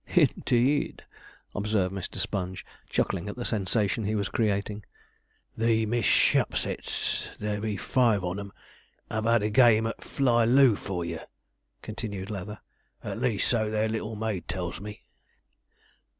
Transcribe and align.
'Indeed,' 0.15 1.03
observed 1.53 1.93
Mr. 1.93 2.15
Sponge, 2.15 2.65
chuckling 2.89 3.29
at 3.29 3.35
the 3.35 3.45
sensation 3.45 4.03
he 4.03 4.15
was 4.15 4.29
creating. 4.29 4.83
'The 5.55 5.85
Miss 5.85 6.07
Shapsets, 6.07 7.37
there 7.37 7.61
be 7.61 7.77
five 7.77 8.23
on 8.23 8.39
'em, 8.39 8.51
have 9.11 9.25
had 9.25 9.43
a 9.43 9.51
game 9.51 9.85
at 9.85 10.03
fly 10.03 10.43
loo 10.43 10.75
for 10.75 11.05
you,' 11.05 11.19
continued 11.83 12.31
Leather, 12.31 12.57
'at 13.03 13.19
least 13.19 13.47
so 13.47 13.69
their 13.69 13.87
little 13.87 14.15
maid 14.15 14.47
tells 14.47 14.81
me.' 14.81 15.03